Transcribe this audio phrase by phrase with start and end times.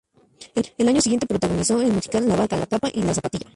[0.79, 3.45] El año siguiente protagonizó el musical "La Vaca, la Capa y la Zapatilla".